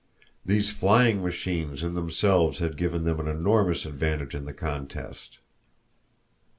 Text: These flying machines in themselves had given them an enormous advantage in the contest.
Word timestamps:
These 0.43 0.71
flying 0.71 1.21
machines 1.21 1.83
in 1.83 1.93
themselves 1.93 2.57
had 2.57 2.75
given 2.75 3.03
them 3.03 3.19
an 3.19 3.27
enormous 3.27 3.85
advantage 3.85 4.33
in 4.33 4.45
the 4.45 4.51
contest. 4.53 5.37